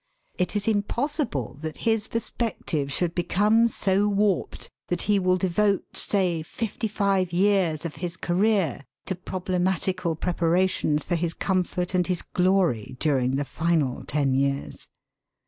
It 0.39 0.55
is 0.55 0.67
impossible 0.67 1.57
that 1.59 1.77
his 1.85 2.07
perspective 2.07 2.91
should 2.91 3.13
become 3.13 3.67
so 3.67 4.07
warped 4.07 4.67
that 4.87 5.03
he 5.03 5.19
will 5.19 5.37
devote, 5.37 5.95
say, 5.95 6.41
fifty 6.41 6.87
five 6.87 7.31
years 7.31 7.85
of 7.85 7.97
his 7.97 8.17
career 8.17 8.87
to 9.05 9.13
problematical 9.13 10.15
preparations 10.15 11.03
for 11.03 11.13
his 11.13 11.35
comfort 11.35 11.93
and 11.93 12.07
his 12.07 12.23
glory 12.23 12.97
during 12.99 13.35
the 13.35 13.45
final 13.45 14.03
ten 14.03 14.33
years. 14.33 14.87